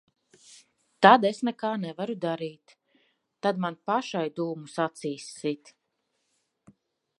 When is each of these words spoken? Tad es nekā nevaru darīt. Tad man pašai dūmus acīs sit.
Tad 1.05 1.27
es 1.29 1.41
nekā 1.49 1.69
nevaru 1.81 2.15
darīt. 2.23 2.73
Tad 3.47 3.61
man 3.67 3.79
pašai 3.91 4.25
dūmus 4.41 4.81
acīs 4.87 5.31
sit. 5.45 5.73